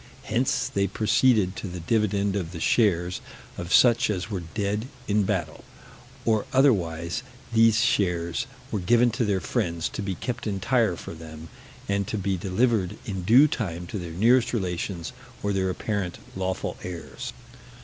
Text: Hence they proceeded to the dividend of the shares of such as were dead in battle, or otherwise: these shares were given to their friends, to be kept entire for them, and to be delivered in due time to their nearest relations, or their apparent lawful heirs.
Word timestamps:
Hence 0.23 0.67
they 0.67 0.87
proceeded 0.87 1.55
to 1.57 1.67
the 1.67 1.79
dividend 1.79 2.35
of 2.35 2.53
the 2.53 2.59
shares 2.59 3.21
of 3.55 3.71
such 3.71 4.09
as 4.09 4.31
were 4.31 4.39
dead 4.55 4.87
in 5.07 5.25
battle, 5.25 5.63
or 6.25 6.47
otherwise: 6.51 7.21
these 7.53 7.81
shares 7.83 8.47
were 8.71 8.79
given 8.79 9.11
to 9.11 9.23
their 9.25 9.39
friends, 9.39 9.87
to 9.89 10.01
be 10.01 10.15
kept 10.15 10.47
entire 10.47 10.95
for 10.95 11.13
them, 11.13 11.49
and 11.87 12.07
to 12.07 12.17
be 12.17 12.35
delivered 12.35 12.97
in 13.05 13.21
due 13.21 13.47
time 13.47 13.85
to 13.85 13.99
their 13.99 14.09
nearest 14.13 14.53
relations, 14.53 15.13
or 15.43 15.53
their 15.53 15.69
apparent 15.69 16.17
lawful 16.35 16.77
heirs. 16.81 17.31